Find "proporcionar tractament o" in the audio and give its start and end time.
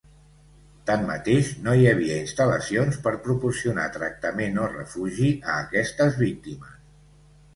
3.27-4.69